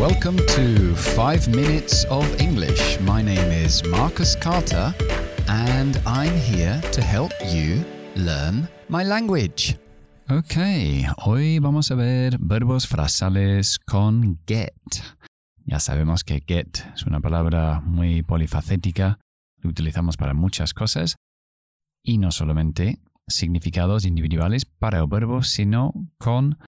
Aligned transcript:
Welcome 0.00 0.38
to 0.56 0.94
5 0.96 1.48
Minutes 1.54 2.04
of 2.10 2.26
English. 2.40 3.00
My 3.00 3.22
name 3.22 3.52
is 3.52 3.84
Marcus 3.86 4.34
Carter 4.34 4.92
and 5.48 6.00
I'm 6.04 6.34
here 6.36 6.80
to 6.90 7.00
help 7.00 7.32
you 7.44 7.84
learn 8.16 8.68
my 8.88 9.04
language. 9.04 9.78
Ok, 10.28 10.56
hoy 11.24 11.60
vamos 11.60 11.92
a 11.92 11.94
ver 11.94 12.38
verbos 12.40 12.88
frasales 12.88 13.78
con 13.78 14.40
get. 14.46 14.74
Ya 15.64 15.78
sabemos 15.78 16.24
que 16.24 16.42
get 16.44 16.80
es 16.94 17.06
una 17.06 17.20
palabra 17.20 17.80
muy 17.80 18.22
polifacética, 18.22 19.20
lo 19.60 19.70
utilizamos 19.70 20.16
para 20.16 20.34
muchas 20.34 20.74
cosas 20.74 21.14
y 22.02 22.18
no 22.18 22.32
solamente 22.32 22.98
significados 23.28 24.04
individuales 24.04 24.64
para 24.64 24.98
el 24.98 25.06
verbo, 25.06 25.44
sino 25.44 25.92
con 26.18 26.58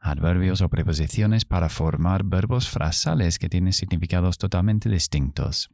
adverbios 0.00 0.60
o 0.62 0.68
preposiciones 0.68 1.44
para 1.44 1.68
formar 1.68 2.24
verbos 2.24 2.68
frasales 2.68 3.38
que 3.38 3.48
tienen 3.48 3.72
significados 3.72 4.38
totalmente 4.38 4.88
distintos. 4.88 5.70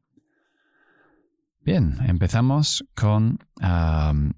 Bien, 1.61 1.99
empezamos 2.07 2.85
con 2.95 3.39
um, 3.63 4.33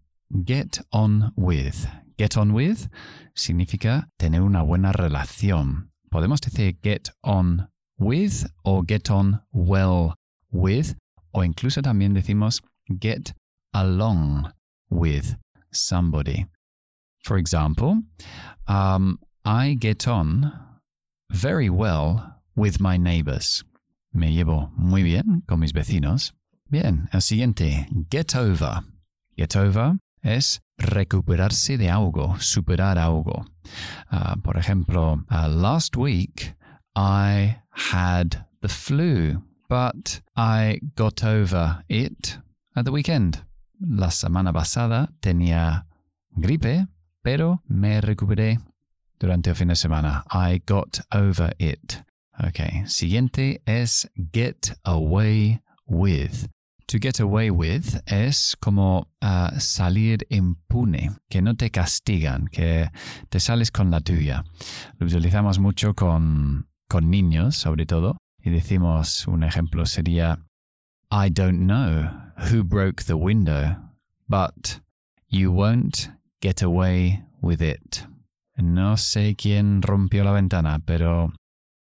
get 0.47 0.81
on 0.91 1.33
with. 1.37 1.87
Get 2.17 2.37
on 2.37 2.53
with 2.53 2.89
significa 3.35 4.09
tener 4.17 4.43
una 4.43 4.63
buena 4.63 4.93
relación. 4.93 5.93
Podemos 6.11 6.41
decir 6.41 6.79
get 6.83 7.11
on 7.23 7.71
with 7.99 8.47
o 8.63 8.83
get 8.83 9.11
on 9.11 9.43
well 9.53 10.15
with 10.51 10.97
o 11.33 11.45
incluso 11.45 11.83
también 11.83 12.15
decimos 12.15 12.63
get 12.89 13.35
along 13.73 14.53
with 14.89 15.37
somebody. 15.71 16.47
For 17.23 17.39
example, 17.39 18.03
um, 18.67 19.19
I 19.45 19.75
get 19.75 20.07
on 20.07 20.53
very 21.31 21.71
well 21.71 22.41
with 22.57 22.81
my 22.81 22.97
neighbors. 22.97 23.65
Me 24.13 24.33
llevo 24.33 24.71
muy 24.77 25.03
bien 25.03 25.43
con 25.47 25.61
mis 25.61 25.73
vecinos. 25.73 26.33
Bien, 26.71 27.09
el 27.13 27.21
siguiente, 27.21 27.89
get 28.11 28.35
over. 28.35 28.83
Get 29.37 29.57
over 29.57 29.99
es 30.23 30.61
recuperarse 30.77 31.79
de 31.79 31.91
algo, 31.91 32.37
superar 32.41 32.99
algo. 32.99 33.47
Uh, 34.11 34.37
por 34.43 34.57
ejemplo, 34.57 35.25
uh, 35.31 35.49
last 35.49 35.97
week 35.97 36.55
I 36.95 37.59
had 37.71 38.47
the 38.61 38.69
flu, 38.69 39.43
but 39.69 40.21
I 40.37 40.81
got 40.97 41.23
over 41.25 41.85
it 41.89 42.39
at 42.75 42.85
the 42.85 42.91
weekend. 42.91 43.45
La 43.81 44.11
semana 44.11 44.53
pasada 44.53 45.09
tenía 45.21 45.87
gripe, 46.37 46.89
pero 47.23 47.63
me 47.69 48.01
recuperé 48.01 48.59
durante 49.19 49.51
el 49.51 49.57
fin 49.57 49.69
de 49.69 49.77
semana. 49.77 50.25
I 50.31 50.63
got 50.67 51.01
over 51.13 51.55
it. 51.59 52.05
Ok, 52.39 52.87
siguiente 52.87 53.63
es 53.67 54.09
get 54.33 54.79
away 54.85 55.61
with. 55.87 56.49
To 56.87 56.99
get 56.99 57.21
away 57.21 57.51
with 57.51 58.01
es 58.07 58.57
como 58.57 59.09
uh, 59.21 59.59
salir 59.59 60.25
impune, 60.31 61.11
que 61.29 61.43
no 61.43 61.55
te 61.55 61.71
castigan, 61.71 62.49
que 62.51 62.91
te 63.29 63.41
sales 63.41 63.71
con 63.71 63.91
la 63.91 64.01
tuya. 64.01 64.45
Lo 64.99 65.07
utilizamos 65.07 65.59
mucho 65.59 65.93
con, 65.95 66.67
con 66.89 67.11
niños, 67.11 67.57
sobre 67.57 67.85
todo, 67.85 68.17
y 68.43 68.51
decimos, 68.51 69.27
un 69.27 69.43
ejemplo 69.43 69.85
sería, 69.85 70.39
I 71.11 71.29
don't 71.29 71.67
know 71.67 72.09
who 72.51 72.65
broke 72.65 73.05
the 73.05 73.17
window, 73.17 73.77
but 74.27 74.81
you 75.29 75.53
won't 75.53 76.11
get 76.41 76.63
away 76.63 77.23
with 77.43 77.61
it. 77.61 78.07
No 78.59 78.97
sé 78.97 79.37
quién 79.37 79.83
rompió 79.83 80.25
la 80.25 80.33
ventana, 80.33 80.81
pero 80.85 81.33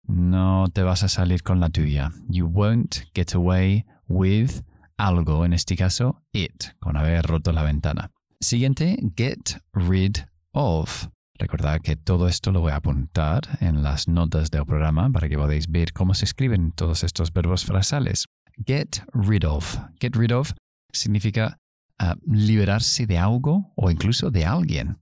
no 0.03 0.67
te 0.73 0.83
vas 0.83 1.05
a 1.05 1.09
salir 1.09 1.45
con 1.45 1.61
la 1.61 1.71
tuya. 1.71 2.11
You 2.29 2.47
won't 2.47 2.97
get 3.15 3.35
away 3.35 3.87
with 4.09 4.63
algo, 4.97 5.45
en 5.45 5.53
este 5.53 5.77
caso, 5.77 6.23
it, 6.33 6.65
con 6.81 6.97
haber 6.97 7.25
roto 7.25 7.53
la 7.53 7.63
ventana. 7.63 8.11
Siguiente, 8.41 8.99
get 9.17 9.63
rid 9.73 10.17
of. 10.53 11.09
Recordad 11.39 11.81
que 11.83 11.95
todo 11.95 12.27
esto 12.27 12.51
lo 12.51 12.61
voy 12.61 12.73
a 12.73 12.77
apuntar 12.77 13.43
en 13.61 13.85
las 13.85 14.09
notas 14.09 14.51
del 14.51 14.67
programa 14.67 15.09
para 15.11 15.29
que 15.29 15.37
podáis 15.37 15.71
ver 15.71 15.93
cómo 15.93 16.15
se 16.15 16.25
escriben 16.25 16.73
todos 16.73 17.05
estos 17.05 17.33
verbos 17.33 17.65
frasales. 17.65 18.27
Get 18.67 19.05
rid 19.13 19.45
of. 19.45 19.79
Get 20.01 20.17
rid 20.17 20.33
of 20.33 20.53
significa 20.93 21.59
uh, 22.01 22.15
liberarse 22.27 23.07
de 23.07 23.19
algo 23.19 23.73
o 23.77 23.91
incluso 23.91 24.31
de 24.31 24.47
alguien. 24.47 24.99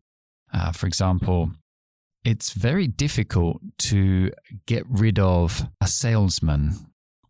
Uh, 0.55 0.73
for 0.73 0.87
example, 0.87 1.51
it's 2.25 2.53
very 2.53 2.87
difficult 2.87 3.61
to 3.79 4.31
get 4.67 4.85
rid 4.89 5.19
of 5.19 5.67
a 5.81 5.87
salesman 5.87 6.73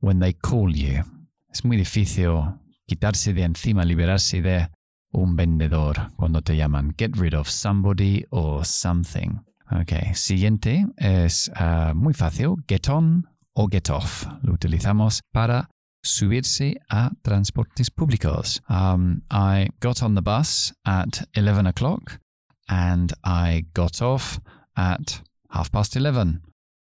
when 0.01 0.21
they 0.21 0.33
call 0.33 0.71
you. 0.77 1.03
Es 1.51 1.65
muy 1.65 1.77
difícil 1.77 2.59
quitarse 2.87 3.33
de 3.33 3.43
encima, 3.43 3.85
liberarse 3.85 4.43
de 4.43 4.69
un 5.13 5.37
vendedor 5.37 6.11
cuando 6.17 6.41
te 6.41 6.57
llaman. 6.57 6.95
Get 6.97 7.17
rid 7.17 7.35
of 7.35 7.49
somebody 7.49 8.25
or 8.31 8.65
something. 8.65 9.41
Ok, 9.71 10.15
siguiente 10.15 10.85
es 10.99 11.51
uh, 11.59 11.95
muy 11.95 12.13
fácil. 12.13 12.57
Get 12.69 12.89
on 12.89 13.27
o 13.55 13.69
get 13.69 13.89
off. 13.89 14.27
Lo 14.43 14.53
utilizamos 14.53 15.23
para 15.33 15.69
subirse 16.03 16.77
a 16.91 17.11
transportes 17.23 17.91
públicos. 17.91 18.61
Um, 18.69 19.23
I 19.31 19.71
got 19.81 20.03
on 20.03 20.15
the 20.15 20.23
bus 20.23 20.75
at 20.85 21.27
11 21.35 21.67
o'clock 21.67 22.21
and 22.69 23.13
I 23.25 23.67
got 23.75 24.01
off 24.03 24.41
at 24.77 25.23
half 25.51 25.71
past 25.71 25.97
11. 25.97 26.43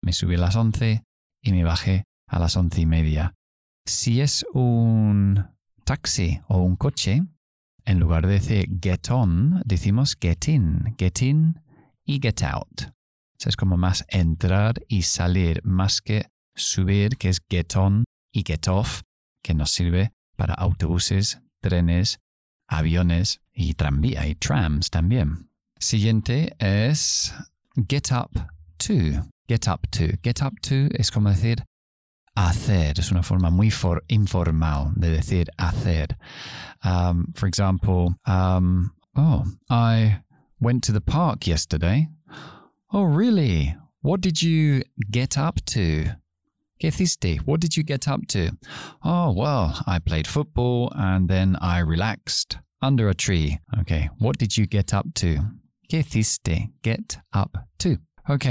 Me 0.02 0.12
subí 0.12 0.34
a 0.34 0.38
las 0.38 0.56
11 0.56 1.02
y 1.42 1.52
me 1.52 1.64
bajé 1.64 2.04
a 2.28 2.38
las 2.38 2.56
once 2.56 2.80
y 2.80 2.86
media. 2.86 3.34
Si 3.86 4.20
es 4.20 4.44
un 4.54 5.48
taxi 5.84 6.40
o 6.48 6.58
un 6.58 6.76
coche, 6.76 7.22
en 7.84 8.00
lugar 8.00 8.26
de 8.26 8.34
decir 8.34 8.68
get 8.80 9.10
on, 9.10 9.62
decimos 9.64 10.16
get 10.20 10.48
in, 10.48 10.94
get 10.98 11.22
in 11.22 11.60
y 12.06 12.18
get 12.20 12.42
out. 12.42 12.92
es 13.44 13.56
como 13.56 13.76
más 13.76 14.06
entrar 14.08 14.82
y 14.88 15.02
salir, 15.02 15.60
más 15.64 16.00
que 16.00 16.30
subir, 16.54 17.18
que 17.18 17.28
es 17.28 17.42
get 17.50 17.76
on 17.76 18.04
y 18.32 18.42
get 18.42 18.68
off, 18.68 19.02
que 19.42 19.52
nos 19.52 19.70
sirve 19.70 20.12
para 20.36 20.54
autobuses, 20.54 21.42
trenes, 21.60 22.20
aviones 22.66 23.42
y 23.52 23.74
tranvía 23.74 24.26
y 24.26 24.34
trams 24.34 24.88
también. 24.88 25.50
Siguiente 25.78 26.50
es 26.58 27.32
get 27.88 28.12
up 28.12 28.32
to. 28.78 29.24
Get 29.48 29.68
up 29.68 29.86
to. 29.92 30.16
Get 30.22 30.42
up 30.42 30.60
to 30.62 30.88
es 30.98 31.10
como 31.10 31.30
decir 31.30 31.64
hacer. 32.36 32.98
Es 32.98 33.10
una 33.10 33.22
forma 33.22 33.50
muy 33.50 33.70
for, 33.70 34.02
informal 34.08 34.92
de 34.98 35.10
decir 35.10 35.46
hacer. 35.58 36.16
Um, 36.82 37.32
for 37.34 37.46
example, 37.46 38.14
um, 38.26 38.92
oh, 39.16 39.44
I 39.70 40.20
went 40.60 40.84
to 40.84 40.92
the 40.92 41.00
park 41.00 41.46
yesterday. 41.46 42.08
Oh, 42.92 43.02
really? 43.02 43.76
What 44.02 44.20
did 44.20 44.42
you 44.42 44.82
get 45.10 45.36
up 45.36 45.64
to? 45.66 46.04
¿Qué 46.80 46.88
hiciste? 46.90 47.38
What 47.46 47.60
did 47.60 47.76
you 47.76 47.82
get 47.82 48.06
up 48.08 48.26
to? 48.28 48.50
Oh, 49.02 49.32
well, 49.32 49.82
I 49.86 49.98
played 49.98 50.26
football 50.26 50.92
and 50.94 51.28
then 51.28 51.56
I 51.60 51.78
relaxed 51.78 52.58
under 52.82 53.08
a 53.08 53.14
tree. 53.14 53.60
Okay, 53.80 54.10
what 54.18 54.38
did 54.38 54.56
you 54.56 54.66
get 54.66 54.92
up 54.92 55.06
to? 55.14 55.38
¿Qué 55.88 55.98
hiciste? 55.98 56.72
Get 56.82 57.18
up 57.34 57.52
to. 57.78 57.98
Ok. 58.28 58.46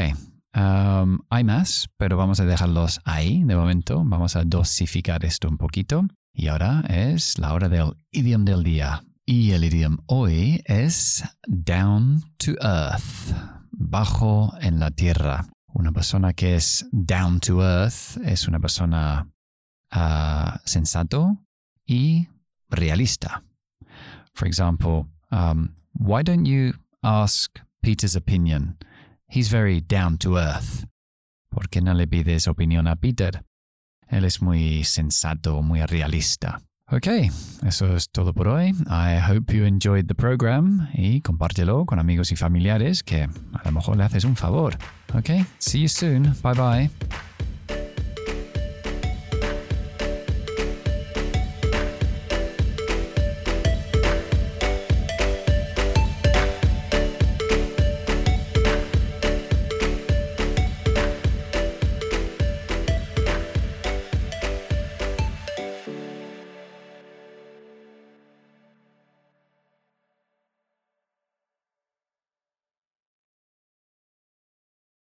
Um, 0.55 1.19
hay 1.29 1.43
más, 1.43 1.89
pero 1.97 2.15
vamos 2.15 2.39
a 2.39 2.45
dejarlos 2.45 3.01
ahí 3.05 3.43
de 3.43 3.55
momento. 3.55 4.03
Vamos 4.05 4.35
a 4.35 4.43
dosificar 4.43 5.25
esto 5.25 5.49
un 5.49 5.57
poquito. 5.57 6.05
Y 6.33 6.47
ahora 6.47 6.83
es 6.89 7.37
la 7.39 7.53
hora 7.53 7.69
del 7.69 7.95
idioma 8.11 8.45
del 8.45 8.63
día. 8.63 9.03
Y 9.25 9.51
el 9.51 9.63
idioma 9.63 9.97
hoy 10.07 10.61
es 10.65 11.23
down 11.47 12.23
to 12.37 12.51
earth, 12.61 13.33
bajo 13.71 14.53
en 14.59 14.79
la 14.79 14.91
tierra. 14.91 15.45
Una 15.67 15.91
persona 15.91 16.33
que 16.33 16.55
es 16.55 16.85
down 16.91 17.39
to 17.39 17.63
earth 17.63 18.17
es 18.23 18.47
una 18.47 18.59
persona 18.59 19.27
uh, 19.95 20.57
sensato 20.65 21.37
y 21.85 22.27
realista. 22.69 23.43
For 24.33 24.47
example, 24.47 25.07
um, 25.31 25.73
why 25.93 26.23
don't 26.23 26.45
you 26.45 26.73
ask 27.03 27.59
Peter's 27.81 28.15
opinion. 28.15 28.77
He's 29.27 29.49
very 29.49 29.81
down 29.81 30.17
to 30.19 30.37
earth. 30.37 30.85
¿Por 31.49 31.69
qué 31.69 31.81
no 31.81 31.93
le 31.93 32.07
pides 32.07 32.47
opinión 32.47 32.87
a 32.87 32.95
Peter? 32.95 33.43
Él 34.07 34.25
es 34.25 34.41
muy 34.41 34.83
sensato, 34.83 35.61
muy 35.61 35.85
realista. 35.85 36.61
Ok, 36.91 37.07
eso 37.65 37.95
es 37.95 38.09
todo 38.09 38.33
por 38.33 38.47
hoy. 38.47 38.73
I 38.87 39.19
hope 39.19 39.53
you 39.53 39.65
enjoyed 39.65 40.07
the 40.07 40.15
program 40.15 40.89
y 40.93 41.21
compártelo 41.21 41.85
con 41.85 41.99
amigos 41.99 42.31
y 42.31 42.35
familiares 42.35 43.03
que 43.03 43.23
a 43.23 43.61
lo 43.65 43.71
mejor 43.71 43.97
le 43.97 44.03
haces 44.03 44.25
un 44.25 44.35
favor. 44.35 44.77
Ok, 45.13 45.45
see 45.59 45.81
you 45.81 45.87
soon. 45.87 46.35
Bye 46.43 46.53
bye. 46.53 46.89